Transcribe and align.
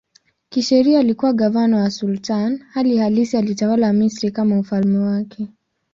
Kisheria 0.49 0.99
alikuwa 0.99 1.33
gavana 1.33 1.77
wa 1.81 1.91
sultani, 1.91 2.63
hali 2.73 2.97
halisi 2.97 3.37
alitawala 3.37 3.93
Misri 3.93 4.31
kama 4.31 4.59
ufalme 4.59 4.97
wake. 4.97 5.47